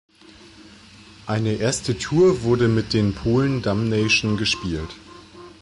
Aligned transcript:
Eine 1.27 1.57
erste 1.57 1.95
Tour 1.95 2.41
wurde 2.41 2.67
mit 2.67 2.93
den 2.95 3.13
Polen 3.13 3.61
Damnation 3.61 4.35
gespielt. 4.35 4.89